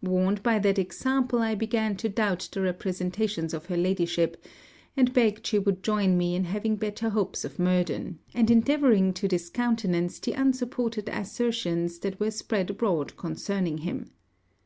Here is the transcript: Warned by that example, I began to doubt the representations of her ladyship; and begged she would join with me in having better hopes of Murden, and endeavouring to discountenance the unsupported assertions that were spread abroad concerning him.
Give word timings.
Warned 0.00 0.42
by 0.42 0.58
that 0.60 0.78
example, 0.78 1.40
I 1.40 1.54
began 1.54 1.96
to 1.96 2.08
doubt 2.08 2.48
the 2.50 2.62
representations 2.62 3.52
of 3.52 3.66
her 3.66 3.76
ladyship; 3.76 4.42
and 4.96 5.12
begged 5.12 5.46
she 5.46 5.58
would 5.58 5.82
join 5.82 6.12
with 6.12 6.16
me 6.16 6.34
in 6.34 6.44
having 6.44 6.76
better 6.76 7.10
hopes 7.10 7.44
of 7.44 7.58
Murden, 7.58 8.18
and 8.32 8.50
endeavouring 8.50 9.12
to 9.12 9.28
discountenance 9.28 10.18
the 10.18 10.32
unsupported 10.32 11.10
assertions 11.12 11.98
that 11.98 12.18
were 12.18 12.30
spread 12.30 12.70
abroad 12.70 13.18
concerning 13.18 13.76
him. 13.76 14.06